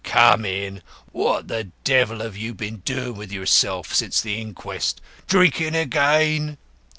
[0.03, 0.81] "Come in.
[1.11, 4.99] What the devil have you been doing with yourself since the inquest?
[5.27, 6.57] Drinking again?"